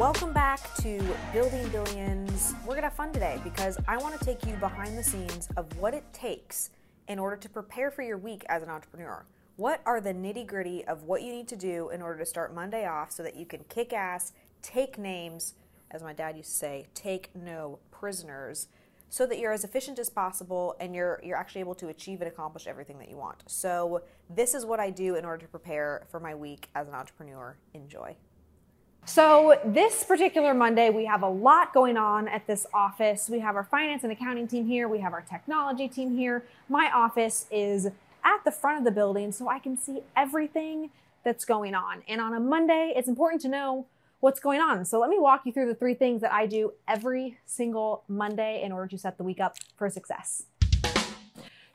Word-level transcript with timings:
Welcome 0.00 0.32
back 0.32 0.74
to 0.76 0.98
Building 1.30 1.68
Billions. 1.68 2.54
We're 2.62 2.68
going 2.68 2.78
to 2.78 2.88
have 2.88 2.94
fun 2.94 3.12
today 3.12 3.38
because 3.44 3.76
I 3.86 3.98
want 3.98 4.18
to 4.18 4.24
take 4.24 4.46
you 4.46 4.54
behind 4.54 4.96
the 4.96 5.04
scenes 5.04 5.46
of 5.58 5.66
what 5.76 5.92
it 5.92 6.10
takes 6.14 6.70
in 7.06 7.18
order 7.18 7.36
to 7.36 7.50
prepare 7.50 7.90
for 7.90 8.00
your 8.00 8.16
week 8.16 8.42
as 8.48 8.62
an 8.62 8.70
entrepreneur. 8.70 9.26
What 9.56 9.82
are 9.84 10.00
the 10.00 10.14
nitty 10.14 10.46
gritty 10.46 10.86
of 10.86 11.02
what 11.02 11.20
you 11.20 11.30
need 11.30 11.48
to 11.48 11.56
do 11.56 11.90
in 11.90 12.00
order 12.00 12.18
to 12.18 12.24
start 12.24 12.54
Monday 12.54 12.86
off 12.86 13.12
so 13.12 13.22
that 13.22 13.36
you 13.36 13.44
can 13.44 13.62
kick 13.68 13.92
ass, 13.92 14.32
take 14.62 14.96
names, 14.96 15.52
as 15.90 16.02
my 16.02 16.14
dad 16.14 16.34
used 16.34 16.48
to 16.48 16.56
say, 16.56 16.86
take 16.94 17.28
no 17.34 17.78
prisoners, 17.90 18.68
so 19.10 19.26
that 19.26 19.38
you're 19.38 19.52
as 19.52 19.64
efficient 19.64 19.98
as 19.98 20.08
possible 20.08 20.76
and 20.80 20.94
you're 20.94 21.20
you're 21.22 21.36
actually 21.36 21.60
able 21.60 21.74
to 21.74 21.88
achieve 21.88 22.22
and 22.22 22.28
accomplish 22.28 22.66
everything 22.66 22.98
that 23.00 23.10
you 23.10 23.18
want. 23.18 23.42
So 23.48 24.00
this 24.30 24.54
is 24.54 24.64
what 24.64 24.80
I 24.80 24.88
do 24.88 25.16
in 25.16 25.26
order 25.26 25.44
to 25.44 25.50
prepare 25.50 26.06
for 26.10 26.20
my 26.20 26.34
week 26.34 26.70
as 26.74 26.88
an 26.88 26.94
entrepreneur. 26.94 27.58
Enjoy. 27.74 28.16
So, 29.06 29.58
this 29.64 30.04
particular 30.04 30.54
Monday, 30.54 30.90
we 30.90 31.06
have 31.06 31.22
a 31.22 31.28
lot 31.28 31.74
going 31.74 31.96
on 31.96 32.28
at 32.28 32.46
this 32.46 32.66
office. 32.72 33.28
We 33.28 33.40
have 33.40 33.56
our 33.56 33.64
finance 33.64 34.04
and 34.04 34.12
accounting 34.12 34.46
team 34.46 34.66
here, 34.66 34.88
we 34.88 35.00
have 35.00 35.12
our 35.12 35.22
technology 35.22 35.88
team 35.88 36.16
here. 36.16 36.44
My 36.68 36.90
office 36.94 37.46
is 37.50 37.86
at 37.86 38.44
the 38.44 38.52
front 38.52 38.78
of 38.78 38.84
the 38.84 38.90
building, 38.90 39.32
so 39.32 39.48
I 39.48 39.58
can 39.58 39.76
see 39.76 40.02
everything 40.16 40.90
that's 41.24 41.44
going 41.44 41.74
on. 41.74 42.02
And 42.06 42.20
on 42.20 42.34
a 42.34 42.40
Monday, 42.40 42.92
it's 42.94 43.08
important 43.08 43.42
to 43.42 43.48
know 43.48 43.86
what's 44.20 44.38
going 44.38 44.60
on. 44.60 44.84
So, 44.84 45.00
let 45.00 45.10
me 45.10 45.18
walk 45.18 45.42
you 45.44 45.52
through 45.52 45.66
the 45.66 45.74
three 45.74 45.94
things 45.94 46.20
that 46.20 46.32
I 46.32 46.46
do 46.46 46.74
every 46.86 47.38
single 47.46 48.04
Monday 48.06 48.62
in 48.62 48.70
order 48.70 48.86
to 48.88 48.98
set 48.98 49.18
the 49.18 49.24
week 49.24 49.40
up 49.40 49.56
for 49.76 49.90
success. 49.90 50.44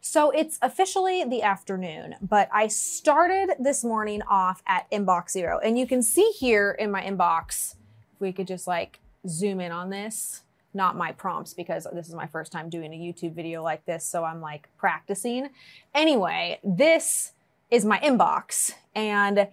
So 0.07 0.29
it's 0.29 0.59
officially 0.61 1.23
the 1.23 1.41
afternoon, 1.41 2.13
but 2.21 2.47
I 2.53 2.67
started 2.67 3.55
this 3.59 3.83
morning 3.83 4.21
off 4.29 4.61
at 4.67 4.89
inbox 4.91 5.31
zero. 5.31 5.57
And 5.57 5.79
you 5.79 5.87
can 5.87 6.03
see 6.03 6.29
here 6.39 6.77
in 6.77 6.91
my 6.91 7.01
inbox, 7.01 7.73
if 8.13 8.21
we 8.21 8.31
could 8.31 8.45
just 8.45 8.67
like 8.67 8.99
zoom 9.27 9.59
in 9.59 9.71
on 9.71 9.89
this, 9.89 10.43
not 10.75 10.95
my 10.95 11.11
prompts 11.11 11.55
because 11.55 11.87
this 11.91 12.07
is 12.07 12.13
my 12.13 12.27
first 12.27 12.51
time 12.51 12.69
doing 12.69 12.93
a 12.93 12.97
YouTube 12.97 13.33
video 13.33 13.63
like 13.63 13.83
this. 13.87 14.05
So 14.05 14.23
I'm 14.23 14.41
like 14.41 14.69
practicing. 14.77 15.49
Anyway, 15.95 16.59
this 16.63 17.33
is 17.71 17.83
my 17.83 17.97
inbox. 17.97 18.73
And 18.93 19.47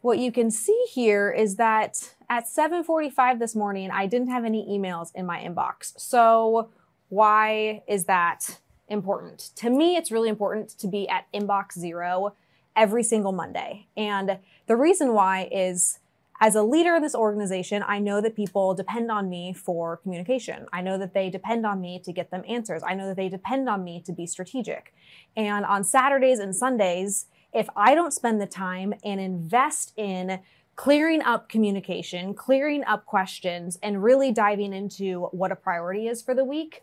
what 0.00 0.18
you 0.18 0.32
can 0.32 0.50
see 0.50 0.86
here 0.92 1.30
is 1.30 1.54
that 1.54 2.14
at 2.28 2.48
7:45 2.48 3.38
this 3.38 3.54
morning, 3.54 3.92
I 3.92 4.06
didn't 4.06 4.28
have 4.28 4.44
any 4.44 4.66
emails 4.66 5.14
in 5.14 5.24
my 5.24 5.38
inbox. 5.38 5.92
So 5.98 6.70
why 7.10 7.84
is 7.86 8.06
that? 8.06 8.58
Important. 8.88 9.50
To 9.56 9.70
me, 9.70 9.96
it's 9.96 10.10
really 10.10 10.28
important 10.28 10.70
to 10.78 10.86
be 10.86 11.08
at 11.08 11.26
inbox 11.32 11.78
zero 11.78 12.34
every 12.76 13.02
single 13.02 13.32
Monday. 13.32 13.86
And 13.96 14.38
the 14.66 14.76
reason 14.76 15.14
why 15.14 15.48
is 15.50 15.98
as 16.40 16.56
a 16.56 16.62
leader 16.62 16.96
in 16.96 17.02
this 17.02 17.14
organization, 17.14 17.84
I 17.86 18.00
know 18.00 18.20
that 18.20 18.34
people 18.34 18.74
depend 18.74 19.10
on 19.10 19.30
me 19.30 19.52
for 19.52 19.98
communication. 19.98 20.66
I 20.72 20.82
know 20.82 20.98
that 20.98 21.14
they 21.14 21.30
depend 21.30 21.64
on 21.64 21.80
me 21.80 22.00
to 22.04 22.12
get 22.12 22.30
them 22.30 22.42
answers. 22.48 22.82
I 22.84 22.94
know 22.94 23.06
that 23.08 23.16
they 23.16 23.28
depend 23.28 23.68
on 23.68 23.84
me 23.84 24.02
to 24.04 24.12
be 24.12 24.26
strategic. 24.26 24.92
And 25.36 25.64
on 25.64 25.84
Saturdays 25.84 26.40
and 26.40 26.54
Sundays, 26.54 27.26
if 27.52 27.68
I 27.76 27.94
don't 27.94 28.12
spend 28.12 28.40
the 28.40 28.46
time 28.46 28.94
and 29.04 29.20
invest 29.20 29.92
in 29.96 30.40
clearing 30.74 31.22
up 31.22 31.48
communication, 31.48 32.34
clearing 32.34 32.82
up 32.84 33.06
questions, 33.06 33.78
and 33.80 34.02
really 34.02 34.32
diving 34.32 34.72
into 34.72 35.28
what 35.30 35.52
a 35.52 35.56
priority 35.56 36.08
is 36.08 36.20
for 36.20 36.34
the 36.34 36.44
week, 36.44 36.82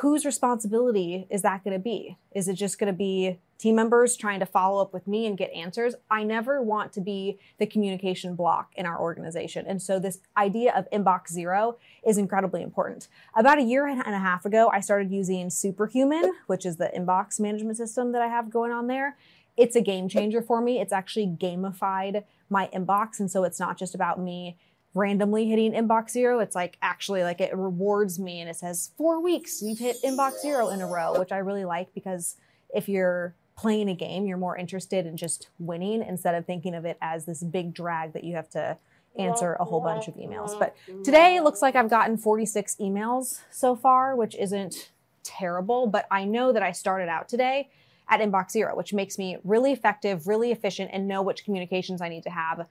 whose 0.00 0.24
responsibility 0.24 1.26
is 1.30 1.42
that 1.42 1.64
going 1.64 1.72
to 1.74 1.82
be? 1.82 2.18
Is 2.32 2.48
it 2.48 2.54
just 2.54 2.78
going 2.78 2.92
to 2.92 2.96
be 2.96 3.38
team 3.58 3.76
members 3.76 4.16
trying 4.16 4.40
to 4.40 4.46
follow 4.46 4.82
up 4.82 4.92
with 4.92 5.06
me 5.06 5.26
and 5.26 5.38
get 5.38 5.50
answers? 5.52 5.94
I 6.10 6.22
never 6.22 6.60
want 6.60 6.92
to 6.94 7.00
be 7.00 7.38
the 7.58 7.66
communication 7.66 8.34
block 8.34 8.72
in 8.76 8.84
our 8.84 9.00
organization. 9.00 9.66
And 9.66 9.80
so 9.80 9.98
this 9.98 10.18
idea 10.36 10.74
of 10.74 10.90
inbox 10.90 11.28
zero 11.30 11.78
is 12.06 12.18
incredibly 12.18 12.62
important. 12.62 13.08
About 13.34 13.58
a 13.58 13.62
year 13.62 13.86
and 13.86 14.00
a 14.02 14.18
half 14.18 14.44
ago, 14.44 14.70
I 14.72 14.80
started 14.80 15.10
using 15.10 15.48
Superhuman, 15.48 16.32
which 16.46 16.66
is 16.66 16.76
the 16.76 16.90
inbox 16.96 17.40
management 17.40 17.78
system 17.78 18.12
that 18.12 18.22
I 18.22 18.28
have 18.28 18.50
going 18.50 18.72
on 18.72 18.86
there. 18.86 19.16
It's 19.56 19.76
a 19.76 19.80
game 19.80 20.08
changer 20.08 20.42
for 20.42 20.60
me. 20.60 20.80
It's 20.80 20.92
actually 20.92 21.26
gamified 21.26 22.24
my 22.50 22.68
inbox. 22.74 23.18
And 23.18 23.30
so 23.30 23.44
it's 23.44 23.58
not 23.58 23.78
just 23.78 23.94
about 23.94 24.20
me 24.20 24.58
randomly 24.96 25.46
hitting 25.46 25.72
inbox 25.72 26.10
zero. 26.10 26.40
It's 26.40 26.56
like 26.56 26.78
actually 26.80 27.22
like 27.22 27.40
it 27.40 27.54
rewards 27.54 28.18
me 28.18 28.40
and 28.40 28.48
it 28.48 28.56
says 28.56 28.90
four 28.96 29.20
weeks 29.22 29.60
you've 29.62 29.78
hit 29.78 29.96
inbox 30.02 30.40
zero 30.40 30.70
in 30.70 30.80
a 30.80 30.86
row, 30.86 31.18
which 31.18 31.32
I 31.32 31.38
really 31.38 31.66
like 31.66 31.92
because 31.94 32.36
if 32.74 32.88
you're 32.88 33.34
playing 33.56 33.90
a 33.90 33.94
game, 33.94 34.26
you're 34.26 34.38
more 34.38 34.56
interested 34.56 35.06
in 35.06 35.16
just 35.16 35.48
winning 35.58 36.02
instead 36.02 36.34
of 36.34 36.46
thinking 36.46 36.74
of 36.74 36.86
it 36.86 36.96
as 37.02 37.26
this 37.26 37.42
big 37.42 37.74
drag 37.74 38.14
that 38.14 38.24
you 38.24 38.34
have 38.36 38.48
to 38.50 38.76
answer 39.18 39.54
a 39.60 39.64
whole 39.64 39.80
bunch 39.80 40.08
of 40.08 40.14
emails. 40.14 40.58
But 40.58 40.74
today 41.04 41.36
it 41.36 41.42
looks 41.42 41.60
like 41.62 41.76
I've 41.76 41.90
gotten 41.90 42.16
46 42.16 42.76
emails 42.76 43.40
so 43.50 43.76
far, 43.76 44.16
which 44.16 44.34
isn't 44.34 44.90
terrible, 45.22 45.86
but 45.86 46.06
I 46.10 46.24
know 46.24 46.52
that 46.52 46.62
I 46.62 46.72
started 46.72 47.08
out 47.08 47.28
today 47.28 47.68
at 48.08 48.20
inbox 48.20 48.52
zero, 48.52 48.74
which 48.76 48.92
makes 48.94 49.18
me 49.18 49.36
really 49.44 49.72
effective, 49.72 50.26
really 50.26 50.52
efficient, 50.52 50.90
and 50.92 51.08
know 51.08 51.22
which 51.22 51.44
communications 51.44 52.00
I 52.00 52.08
need 52.08 52.22
to 52.22 52.30
have 52.30 52.66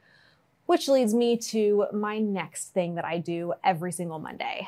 which 0.66 0.88
leads 0.88 1.14
me 1.14 1.38
to 1.38 1.86
my 1.94 2.20
next 2.20 2.74
thing 2.74 2.96
that 2.96 3.06
I 3.06 3.20
do 3.20 3.53
every 3.64 3.92
single 3.92 4.20
Monday. 4.20 4.68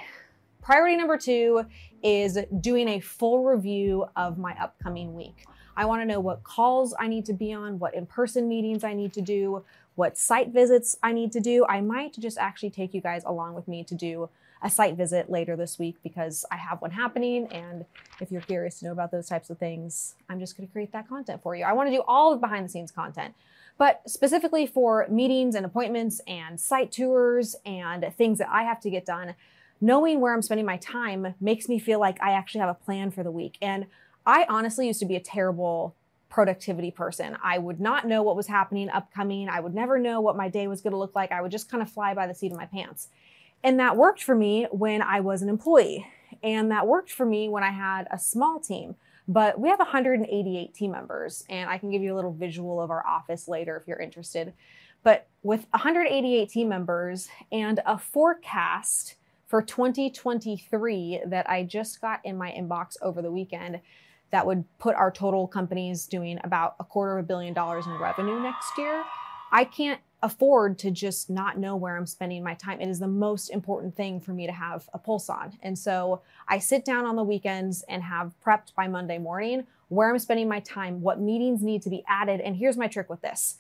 Priority 0.62 0.98
number 0.98 1.18
two 1.18 1.66
is 2.04 2.38
doing 2.60 2.88
a 2.90 3.00
full 3.00 3.44
review 3.44 4.06
of 4.16 4.38
my 4.38 4.54
upcoming 4.62 5.16
week. 5.16 5.46
I 5.76 5.86
want 5.86 6.02
to 6.02 6.06
know 6.06 6.20
what 6.20 6.44
calls 6.44 6.94
I 7.00 7.08
need 7.08 7.26
to 7.26 7.34
be 7.34 7.54
on, 7.54 7.80
what 7.80 7.94
in 7.94 8.06
person 8.06 8.50
meetings 8.50 8.84
I 8.84 8.94
need 8.94 9.14
to 9.14 9.22
do, 9.22 9.64
what 9.96 10.18
site 10.18 10.50
visits 10.50 10.98
I 11.02 11.12
need 11.12 11.32
to 11.34 11.40
do. 11.40 11.66
I 11.70 11.82
might 11.82 12.14
just 12.20 12.38
actually 12.38 12.72
take 12.72 12.94
you 12.94 13.02
guys 13.02 13.24
along 13.26 13.54
with 13.54 13.68
me 13.68 13.84
to 13.86 13.96
do 13.96 14.30
a 14.62 14.70
site 14.70 14.96
visit 14.96 15.30
later 15.30 15.56
this 15.56 15.78
week 15.78 15.98
because 16.04 16.44
I 16.52 16.58
have 16.58 16.82
one 16.82 16.92
happening. 16.92 17.48
And 17.48 17.86
if 18.20 18.32
you're 18.32 18.42
curious 18.42 18.80
to 18.80 18.86
know 18.86 18.92
about 18.92 19.12
those 19.12 19.28
types 19.28 19.50
of 19.50 19.60
things, 19.60 20.16
I'm 20.30 20.40
just 20.40 20.58
going 20.58 20.68
to 20.68 20.72
create 20.72 20.92
that 20.94 21.08
content 21.08 21.42
for 21.44 21.56
you. 21.56 21.64
I 21.64 21.74
want 21.74 21.90
to 21.90 21.96
do 21.96 22.04
all 22.08 22.32
the 22.32 22.38
behind 22.38 22.66
the 22.66 22.70
scenes 22.70 22.92
content. 22.92 23.36
But 23.78 24.02
specifically 24.10 24.66
for 24.66 25.06
meetings 25.10 25.56
and 25.56 25.66
appointments 25.66 26.20
and 26.28 26.60
site 26.60 26.92
tours 26.92 27.56
and 27.66 28.06
things 28.18 28.40
that 28.40 28.50
I 28.50 28.64
have 28.64 28.80
to 28.82 28.90
get 28.90 29.06
done, 29.06 29.36
knowing 29.80 30.20
where 30.20 30.34
I'm 30.34 30.42
spending 30.42 30.66
my 30.66 30.78
time 30.78 31.36
makes 31.40 31.70
me 31.70 31.78
feel 31.78 32.00
like 32.00 32.22
I 32.22 32.32
actually 32.32 32.62
have 32.62 32.70
a 32.70 32.74
plan 32.74 33.12
for 33.12 33.24
the 33.24 33.32
week. 33.32 33.58
And 33.62 33.86
I 34.26 34.46
honestly 34.50 34.88
used 34.88 35.00
to 35.02 35.06
be 35.06 35.16
a 35.16 35.22
terrible 35.22 35.96
productivity 36.30 36.92
person. 36.92 37.38
I 37.44 37.58
would 37.58 37.80
not 37.80 38.08
know 38.08 38.24
what 38.24 38.36
was 38.36 38.48
happening 38.48 38.90
upcoming. 38.90 39.48
I 39.48 39.60
would 39.60 39.74
never 39.74 39.98
know 39.98 40.20
what 40.20 40.36
my 40.36 40.50
day 40.50 40.68
was 40.68 40.82
going 40.82 40.92
to 40.92 40.98
look 40.98 41.16
like. 41.16 41.32
I 41.32 41.42
would 41.42 41.52
just 41.52 41.70
kind 41.70 41.82
of 41.82 41.90
fly 41.90 42.14
by 42.14 42.28
the 42.28 42.36
seat 42.36 42.52
of 42.52 42.58
my 42.58 42.66
pants. 42.66 43.08
And 43.64 43.80
that 43.80 43.96
worked 43.96 44.22
for 44.22 44.36
me 44.36 44.68
when 44.72 45.02
I 45.02 45.20
was 45.20 45.42
an 45.42 45.50
employee. 45.50 46.06
And 46.44 46.70
that 46.72 46.86
worked 46.86 47.12
for 47.12 47.26
me 47.26 47.48
when 47.48 47.64
I 47.64 47.72
had 47.72 48.08
a 48.12 48.20
small 48.20 48.60
team. 48.60 48.96
But 49.28 49.60
we 49.60 49.70
have 49.70 49.80
188 49.80 50.74
team 50.74 50.92
members, 50.92 51.44
and 51.50 51.70
I 51.70 51.78
can 51.78 51.92
give 51.92 52.02
you 52.02 52.14
a 52.14 52.16
little 52.16 52.34
visual 52.34 52.82
of 52.82 52.90
our 52.90 53.06
office 53.06 53.48
later 53.48 53.76
if 53.76 53.88
you're 53.88 54.00
interested. 54.00 54.54
But 55.04 55.28
with 55.44 55.68
188 55.72 56.50
team 56.50 56.70
members 56.70 57.28
and 57.52 57.82
a 57.86 57.98
forecast 57.98 59.16
for 59.46 59.62
2023 59.62 61.22
that 61.28 61.50
I 61.50 61.64
just 61.64 62.02
got 62.02 62.22
in 62.24 62.38
my 62.38 62.52
inbox 62.52 62.96
over 63.02 63.22
the 63.22 63.32
weekend, 63.32 63.82
that 64.32 64.46
would 64.46 64.66
put 64.78 64.96
our 64.96 65.12
total 65.12 65.48
companies 65.48 66.06
doing 66.06 66.40
about 66.44 66.76
a 66.80 66.84
quarter 66.84 67.18
of 67.18 67.24
a 67.24 67.28
billion 67.28 67.54
dollars 67.54 67.86
in 67.86 67.94
revenue 67.94 68.40
next 68.40 68.78
year. 68.78 69.04
I 69.52 69.64
can't 69.64 70.02
afford 70.24 70.80
to 70.80 70.90
just 70.90 71.30
not 71.30 71.58
know 71.58 71.76
where 71.76 71.96
I'm 71.96 72.08
spending 72.08 72.44
my 72.44 72.56
time. 72.56 72.82
It 72.82 72.90
is 72.90 73.00
the 73.00 73.08
most 73.08 73.50
important 73.50 73.96
thing 73.96 74.20
for 74.20 74.32
me 74.32 74.48
to 74.48 74.52
have 74.52 74.90
a 74.94 74.98
pulse 74.98 75.30
on. 75.30 75.58
And 75.62 75.78
so 75.78 76.22
I 76.48 76.58
sit 76.60 76.84
down 76.84 77.06
on 77.06 77.16
the 77.16 77.24
weekends 77.24 77.84
and 77.88 78.02
have 78.04 78.34
prepped 78.44 78.74
by 78.76 78.88
Monday 78.88 79.20
morning 79.20 79.68
where 79.90 80.10
I'm 80.10 80.20
spending 80.20 80.50
my 80.50 80.60
time, 80.60 81.02
what 81.02 81.20
meetings 81.20 81.62
need 81.62 81.82
to 81.84 81.90
be 81.90 82.04
added. 82.08 82.42
And 82.42 82.56
here's 82.58 82.78
my 82.78 82.88
trick 82.88 83.10
with 83.10 83.22
this. 83.22 83.58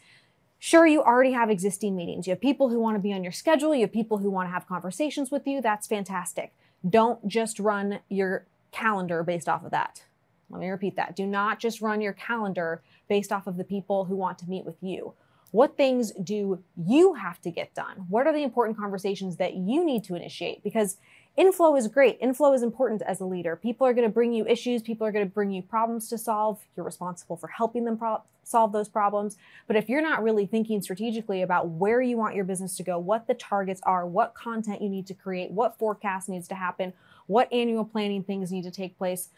Sure, 0.59 0.87
you 0.87 1.01
already 1.03 1.31
have 1.33 1.51
existing 1.51 1.95
meetings. 1.95 2.25
You 2.25 2.31
have 2.31 2.41
people 2.41 2.69
who 2.69 2.79
want 2.79 2.95
to 2.95 3.01
be 3.01 3.13
on 3.13 3.23
your 3.23 3.31
schedule. 3.31 3.75
You 3.75 3.81
have 3.81 3.93
people 3.93 4.17
who 4.17 4.31
want 4.31 4.47
to 4.47 4.51
have 4.51 4.67
conversations 4.67 5.29
with 5.29 5.45
you. 5.45 5.61
That's 5.61 5.85
fantastic. 5.85 6.53
Don't 6.87 7.27
just 7.27 7.59
run 7.59 7.99
your 8.09 8.47
calendar 8.71 9.23
based 9.23 9.47
off 9.47 9.63
of 9.63 9.71
that. 9.71 10.03
Let 10.49 10.59
me 10.59 10.69
repeat 10.69 10.95
that. 10.95 11.15
Do 11.15 11.27
not 11.27 11.59
just 11.59 11.81
run 11.81 12.01
your 12.01 12.13
calendar 12.13 12.81
based 13.07 13.31
off 13.31 13.45
of 13.45 13.57
the 13.57 13.63
people 13.63 14.05
who 14.05 14.15
want 14.15 14.39
to 14.39 14.49
meet 14.49 14.65
with 14.65 14.81
you 14.81 15.13
what 15.51 15.77
things 15.77 16.11
do 16.11 16.61
you 16.75 17.13
have 17.13 17.41
to 17.41 17.51
get 17.51 17.73
done? 17.73 18.05
What 18.09 18.27
are 18.27 18.33
the 18.33 18.43
important 18.43 18.77
conversations 18.77 19.37
that 19.37 19.55
you 19.55 19.85
need 19.85 20.03
to 20.05 20.15
initiate? 20.15 20.63
Because 20.63 20.97
inflow 21.37 21.75
is 21.75 21.87
great. 21.87 22.17
Inflow 22.19 22.53
is 22.53 22.63
important 22.63 23.01
as 23.03 23.21
a 23.21 23.25
leader. 23.25 23.55
People 23.55 23.87
are 23.87 23.93
going 23.93 24.07
to 24.07 24.13
bring 24.13 24.33
you 24.33 24.45
issues. 24.45 24.81
People 24.81 25.07
are 25.07 25.11
going 25.11 25.25
to 25.25 25.33
bring 25.33 25.51
you 25.51 25.61
problems 25.61 26.09
to 26.09 26.17
solve. 26.17 26.59
You're 26.75 26.85
responsible 26.85 27.37
for 27.37 27.47
helping 27.47 27.85
them 27.85 27.97
pro- 27.97 28.21
solve 28.43 28.71
those 28.71 28.87
problems. 28.87 29.37
But 29.67 29.75
if 29.75 29.89
you're 29.89 30.01
not 30.01 30.23
really 30.23 30.45
thinking 30.45 30.81
strategically 30.81 31.41
about 31.41 31.69
where 31.69 32.01
you 32.01 32.17
want 32.17 32.35
your 32.35 32.45
business 32.45 32.75
to 32.77 32.83
go, 32.83 32.97
what 32.97 33.27
the 33.27 33.33
targets 33.33 33.81
are, 33.83 34.05
what 34.05 34.33
content 34.33 34.81
you 34.81 34.89
need 34.89 35.07
to 35.07 35.13
create, 35.13 35.51
what 35.51 35.77
forecast 35.77 36.29
needs 36.29 36.47
to 36.49 36.55
happen, 36.55 36.93
what 37.27 37.51
annual 37.51 37.85
planning 37.85 38.23
things 38.23 38.51
need 38.51 38.63
to 38.63 38.71
take 38.71 38.97
place, 38.97 39.29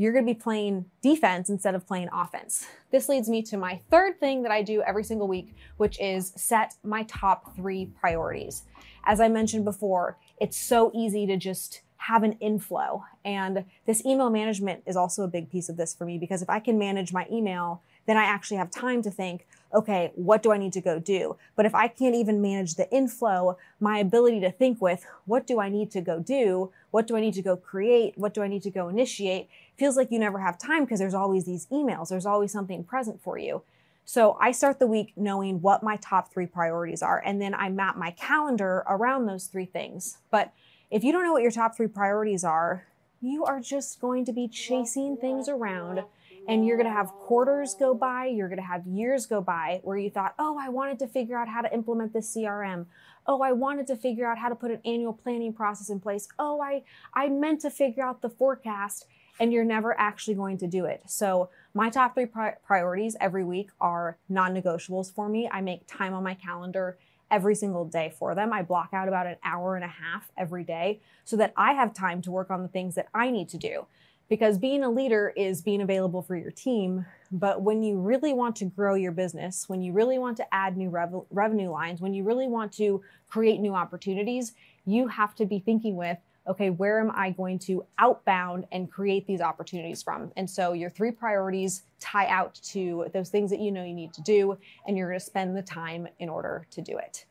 you're 0.00 0.14
going 0.14 0.24
to 0.24 0.32
be 0.32 0.40
playing 0.40 0.86
defense 1.02 1.50
instead 1.50 1.74
of 1.74 1.86
playing 1.86 2.08
offense. 2.10 2.66
This 2.90 3.06
leads 3.06 3.28
me 3.28 3.42
to 3.42 3.58
my 3.58 3.82
third 3.90 4.18
thing 4.18 4.42
that 4.44 4.50
I 4.50 4.62
do 4.62 4.80
every 4.80 5.04
single 5.04 5.28
week, 5.28 5.54
which 5.76 6.00
is 6.00 6.32
set 6.36 6.72
my 6.82 7.02
top 7.02 7.54
three 7.54 7.84
priorities. 8.00 8.62
As 9.04 9.20
I 9.20 9.28
mentioned 9.28 9.66
before, 9.66 10.16
it's 10.40 10.56
so 10.56 10.90
easy 10.94 11.26
to 11.26 11.36
just 11.36 11.82
have 11.98 12.22
an 12.22 12.32
inflow. 12.40 13.04
And 13.26 13.66
this 13.84 14.02
email 14.06 14.30
management 14.30 14.84
is 14.86 14.96
also 14.96 15.22
a 15.22 15.28
big 15.28 15.50
piece 15.50 15.68
of 15.68 15.76
this 15.76 15.94
for 15.94 16.06
me 16.06 16.16
because 16.16 16.40
if 16.40 16.48
I 16.48 16.60
can 16.60 16.78
manage 16.78 17.12
my 17.12 17.26
email, 17.30 17.82
then 18.06 18.16
I 18.16 18.24
actually 18.24 18.56
have 18.56 18.70
time 18.70 19.02
to 19.02 19.10
think, 19.10 19.46
okay, 19.72 20.12
what 20.14 20.42
do 20.42 20.52
I 20.52 20.58
need 20.58 20.72
to 20.74 20.80
go 20.80 20.98
do? 20.98 21.36
But 21.56 21.66
if 21.66 21.74
I 21.74 21.88
can't 21.88 22.14
even 22.14 22.42
manage 22.42 22.74
the 22.74 22.90
inflow, 22.90 23.56
my 23.78 23.98
ability 23.98 24.40
to 24.40 24.50
think 24.50 24.80
with 24.80 25.04
what 25.26 25.46
do 25.46 25.60
I 25.60 25.68
need 25.68 25.90
to 25.92 26.00
go 26.00 26.20
do? 26.20 26.72
What 26.90 27.06
do 27.06 27.16
I 27.16 27.20
need 27.20 27.34
to 27.34 27.42
go 27.42 27.56
create? 27.56 28.14
What 28.16 28.34
do 28.34 28.42
I 28.42 28.48
need 28.48 28.62
to 28.62 28.70
go 28.70 28.88
initiate? 28.88 29.48
Feels 29.78 29.96
like 29.96 30.10
you 30.10 30.18
never 30.18 30.40
have 30.40 30.58
time 30.58 30.84
because 30.84 30.98
there's 30.98 31.14
always 31.14 31.44
these 31.44 31.66
emails. 31.66 32.08
There's 32.08 32.26
always 32.26 32.52
something 32.52 32.84
present 32.84 33.22
for 33.22 33.38
you. 33.38 33.62
So 34.04 34.36
I 34.40 34.50
start 34.50 34.80
the 34.80 34.88
week 34.88 35.12
knowing 35.16 35.60
what 35.60 35.84
my 35.84 35.96
top 35.96 36.32
three 36.32 36.46
priorities 36.46 37.00
are, 37.00 37.22
and 37.24 37.40
then 37.40 37.54
I 37.54 37.68
map 37.68 37.96
my 37.96 38.10
calendar 38.10 38.82
around 38.88 39.26
those 39.26 39.46
three 39.46 39.66
things. 39.66 40.18
But 40.32 40.52
if 40.90 41.04
you 41.04 41.12
don't 41.12 41.22
know 41.22 41.32
what 41.32 41.42
your 41.42 41.52
top 41.52 41.76
three 41.76 41.86
priorities 41.86 42.42
are, 42.42 42.86
you 43.20 43.44
are 43.44 43.60
just 43.60 44.00
going 44.00 44.24
to 44.24 44.32
be 44.32 44.48
chasing 44.48 45.16
things 45.16 45.48
around 45.48 46.02
and 46.50 46.66
you're 46.66 46.76
going 46.76 46.88
to 46.88 46.92
have 46.92 47.12
quarters 47.12 47.74
go 47.74 47.94
by, 47.94 48.26
you're 48.26 48.48
going 48.48 48.58
to 48.58 48.66
have 48.66 48.84
years 48.84 49.24
go 49.24 49.40
by 49.40 49.78
where 49.84 49.96
you 49.96 50.10
thought, 50.10 50.34
oh, 50.36 50.58
I 50.60 50.68
wanted 50.68 50.98
to 50.98 51.06
figure 51.06 51.38
out 51.38 51.46
how 51.46 51.60
to 51.60 51.72
implement 51.72 52.12
this 52.12 52.34
CRM. 52.34 52.86
Oh, 53.24 53.40
I 53.40 53.52
wanted 53.52 53.86
to 53.86 53.96
figure 53.96 54.26
out 54.26 54.36
how 54.36 54.48
to 54.48 54.56
put 54.56 54.72
an 54.72 54.80
annual 54.84 55.12
planning 55.12 55.52
process 55.52 55.90
in 55.90 56.00
place. 56.00 56.26
Oh, 56.40 56.60
I, 56.60 56.82
I 57.14 57.28
meant 57.28 57.60
to 57.60 57.70
figure 57.70 58.02
out 58.02 58.20
the 58.20 58.28
forecast, 58.28 59.06
and 59.38 59.52
you're 59.52 59.64
never 59.64 59.98
actually 59.98 60.34
going 60.34 60.58
to 60.58 60.66
do 60.66 60.86
it. 60.86 61.02
So, 61.06 61.50
my 61.72 61.88
top 61.88 62.14
three 62.14 62.26
pri- 62.26 62.56
priorities 62.66 63.14
every 63.20 63.44
week 63.44 63.70
are 63.80 64.18
non 64.28 64.52
negotiables 64.52 65.14
for 65.14 65.28
me. 65.28 65.48
I 65.52 65.60
make 65.60 65.86
time 65.86 66.12
on 66.12 66.24
my 66.24 66.34
calendar 66.34 66.98
every 67.30 67.54
single 67.54 67.84
day 67.84 68.12
for 68.18 68.34
them. 68.34 68.52
I 68.52 68.62
block 68.62 68.88
out 68.92 69.06
about 69.06 69.28
an 69.28 69.36
hour 69.44 69.76
and 69.76 69.84
a 69.84 69.88
half 69.88 70.32
every 70.36 70.64
day 70.64 71.00
so 71.24 71.36
that 71.36 71.52
I 71.56 71.74
have 71.74 71.94
time 71.94 72.20
to 72.22 72.32
work 72.32 72.50
on 72.50 72.62
the 72.62 72.68
things 72.68 72.96
that 72.96 73.06
I 73.14 73.30
need 73.30 73.48
to 73.50 73.56
do 73.56 73.86
because 74.30 74.58
being 74.58 74.84
a 74.84 74.90
leader 74.90 75.32
is 75.36 75.60
being 75.60 75.82
available 75.82 76.22
for 76.22 76.36
your 76.36 76.52
team. 76.52 77.04
But 77.32 77.62
when 77.62 77.82
you 77.82 77.98
really 77.98 78.32
want 78.32 78.56
to 78.56 78.64
grow 78.64 78.94
your 78.94 79.12
business, 79.12 79.68
when 79.68 79.82
you 79.82 79.92
really 79.92 80.18
want 80.18 80.36
to 80.38 80.54
add 80.54 80.76
new 80.76 80.88
rev- 80.88 81.26
revenue 81.30 81.70
lines, 81.70 82.00
when 82.00 82.14
you 82.14 82.22
really 82.22 82.46
want 82.46 82.72
to 82.74 83.02
create 83.28 83.60
new 83.60 83.74
opportunities, 83.74 84.54
you 84.86 85.08
have 85.08 85.34
to 85.34 85.44
be 85.44 85.58
thinking 85.58 85.96
with, 85.96 86.16
okay, 86.46 86.70
where 86.70 87.00
am 87.00 87.10
I 87.12 87.30
going 87.30 87.58
to 87.60 87.84
outbound 87.98 88.66
and 88.72 88.90
create 88.90 89.26
these 89.26 89.40
opportunities 89.40 90.00
from? 90.00 90.32
And 90.36 90.48
so 90.48 90.72
your 90.72 90.90
three 90.90 91.10
priorities 91.10 91.82
tie 91.98 92.28
out 92.28 92.54
to 92.70 93.06
those 93.12 93.30
things 93.30 93.50
that 93.50 93.58
you 93.58 93.72
know 93.72 93.84
you 93.84 93.94
need 93.94 94.14
to 94.14 94.22
do, 94.22 94.56
and 94.86 94.96
you're 94.96 95.08
going 95.08 95.18
to 95.18 95.24
spend 95.24 95.56
the 95.56 95.62
time 95.62 96.06
in 96.20 96.28
order 96.28 96.66
to 96.70 96.80
do 96.80 96.96
it. 96.96 97.24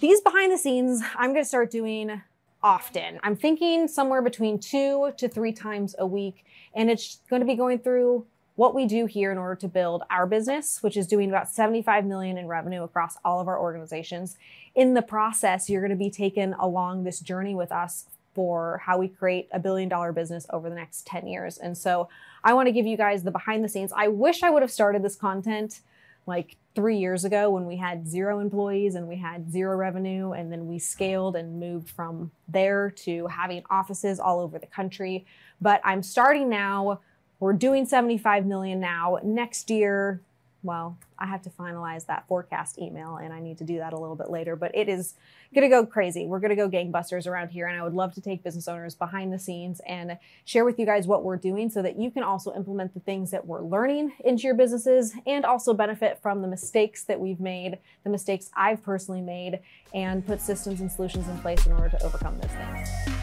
These 0.00 0.20
behind 0.20 0.52
the 0.52 0.58
scenes, 0.58 1.02
I'm 1.16 1.32
going 1.32 1.42
to 1.42 1.48
start 1.48 1.70
doing 1.70 2.22
often. 2.62 3.20
I'm 3.22 3.36
thinking 3.36 3.88
somewhere 3.88 4.22
between 4.22 4.58
two 4.58 5.12
to 5.16 5.28
three 5.28 5.52
times 5.52 5.94
a 5.98 6.06
week, 6.06 6.44
and 6.74 6.90
it's 6.90 7.20
going 7.30 7.40
to 7.40 7.46
be 7.46 7.54
going 7.54 7.78
through 7.78 8.26
what 8.56 8.74
we 8.74 8.86
do 8.86 9.06
here 9.06 9.30
in 9.30 9.38
order 9.38 9.54
to 9.54 9.68
build 9.68 10.02
our 10.10 10.26
business, 10.26 10.82
which 10.82 10.96
is 10.96 11.06
doing 11.06 11.28
about 11.28 11.48
75 11.48 12.04
million 12.04 12.36
in 12.36 12.48
revenue 12.48 12.82
across 12.82 13.16
all 13.24 13.40
of 13.40 13.46
our 13.46 13.58
organizations. 13.58 14.36
In 14.74 14.94
the 14.94 15.02
process, 15.02 15.70
you're 15.70 15.80
going 15.80 15.90
to 15.90 15.96
be 15.96 16.10
taken 16.10 16.54
along 16.54 17.04
this 17.04 17.20
journey 17.20 17.54
with 17.54 17.70
us 17.70 18.06
for 18.34 18.82
how 18.84 18.98
we 18.98 19.06
create 19.06 19.48
a 19.52 19.60
billion 19.60 19.88
dollar 19.88 20.12
business 20.12 20.44
over 20.50 20.68
the 20.68 20.74
next 20.74 21.06
10 21.06 21.28
years. 21.28 21.58
And 21.58 21.78
so 21.78 22.08
I 22.42 22.52
want 22.54 22.66
to 22.66 22.72
give 22.72 22.86
you 22.86 22.96
guys 22.96 23.22
the 23.22 23.30
behind 23.30 23.62
the 23.62 23.68
scenes. 23.68 23.92
I 23.94 24.08
wish 24.08 24.42
I 24.42 24.50
would 24.50 24.62
have 24.62 24.72
started 24.72 25.04
this 25.04 25.16
content 25.16 25.80
like 26.26 26.56
three 26.78 26.96
years 26.96 27.24
ago 27.24 27.50
when 27.50 27.66
we 27.66 27.76
had 27.76 28.06
zero 28.06 28.38
employees 28.38 28.94
and 28.94 29.08
we 29.08 29.16
had 29.16 29.50
zero 29.50 29.76
revenue. 29.76 30.30
And 30.30 30.52
then 30.52 30.68
we 30.68 30.78
scaled 30.78 31.34
and 31.34 31.58
moved 31.58 31.90
from 31.90 32.30
there 32.46 32.88
to 32.98 33.26
having 33.26 33.64
offices 33.68 34.20
all 34.20 34.38
over 34.38 34.60
the 34.60 34.66
country. 34.68 35.26
But 35.60 35.80
I'm 35.82 36.04
starting 36.04 36.48
now. 36.48 37.00
We're 37.40 37.54
doing 37.54 37.84
75 37.84 38.46
million 38.46 38.78
now. 38.78 39.18
Next 39.24 39.70
year, 39.70 40.22
well, 40.68 40.98
I 41.18 41.24
have 41.24 41.40
to 41.44 41.50
finalize 41.50 42.04
that 42.06 42.28
forecast 42.28 42.78
email 42.78 43.16
and 43.16 43.32
I 43.32 43.40
need 43.40 43.56
to 43.56 43.64
do 43.64 43.78
that 43.78 43.94
a 43.94 43.98
little 43.98 44.14
bit 44.14 44.28
later, 44.28 44.54
but 44.54 44.70
it 44.74 44.86
is 44.86 45.14
going 45.54 45.62
to 45.62 45.74
go 45.74 45.86
crazy. 45.86 46.26
We're 46.26 46.40
going 46.40 46.50
to 46.50 46.56
go 46.56 46.68
gangbusters 46.68 47.26
around 47.26 47.48
here. 47.48 47.68
And 47.68 47.80
I 47.80 47.82
would 47.82 47.94
love 47.94 48.12
to 48.16 48.20
take 48.20 48.44
business 48.44 48.68
owners 48.68 48.94
behind 48.94 49.32
the 49.32 49.38
scenes 49.38 49.80
and 49.88 50.18
share 50.44 50.66
with 50.66 50.78
you 50.78 50.84
guys 50.84 51.06
what 51.06 51.24
we're 51.24 51.38
doing 51.38 51.70
so 51.70 51.80
that 51.80 51.98
you 51.98 52.10
can 52.10 52.22
also 52.22 52.54
implement 52.54 52.92
the 52.92 53.00
things 53.00 53.30
that 53.30 53.46
we're 53.46 53.62
learning 53.62 54.12
into 54.26 54.42
your 54.42 54.54
businesses 54.54 55.14
and 55.26 55.46
also 55.46 55.72
benefit 55.72 56.18
from 56.20 56.42
the 56.42 56.48
mistakes 56.48 57.02
that 57.04 57.18
we've 57.18 57.40
made, 57.40 57.78
the 58.04 58.10
mistakes 58.10 58.50
I've 58.54 58.82
personally 58.82 59.22
made, 59.22 59.60
and 59.94 60.26
put 60.26 60.42
systems 60.42 60.82
and 60.82 60.92
solutions 60.92 61.28
in 61.28 61.38
place 61.38 61.64
in 61.64 61.72
order 61.72 61.88
to 61.88 62.04
overcome 62.04 62.38
those 62.38 62.50
things. 62.50 63.17